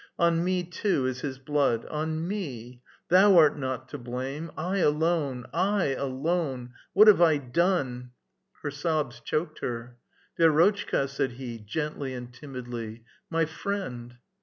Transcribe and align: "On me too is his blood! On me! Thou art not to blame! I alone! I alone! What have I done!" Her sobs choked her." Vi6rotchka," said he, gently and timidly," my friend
"On 0.27 0.43
me 0.43 0.63
too 0.63 1.05
is 1.05 1.21
his 1.21 1.37
blood! 1.37 1.85
On 1.85 2.27
me! 2.27 2.81
Thou 3.09 3.37
art 3.37 3.55
not 3.59 3.87
to 3.89 3.99
blame! 3.99 4.49
I 4.57 4.79
alone! 4.79 5.45
I 5.53 5.89
alone! 5.93 6.73
What 6.93 7.07
have 7.07 7.21
I 7.21 7.37
done!" 7.37 8.09
Her 8.63 8.71
sobs 8.71 9.19
choked 9.19 9.59
her." 9.59 9.97
Vi6rotchka," 10.39 11.07
said 11.07 11.33
he, 11.33 11.59
gently 11.59 12.15
and 12.15 12.33
timidly," 12.33 13.03
my 13.29 13.45
friend 13.45 14.15